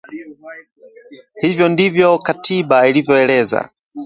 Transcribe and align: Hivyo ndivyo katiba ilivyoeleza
Hivyo 1.41 1.69
ndivyo 1.69 2.17
katiba 2.19 2.87
ilivyoeleza 2.87 3.69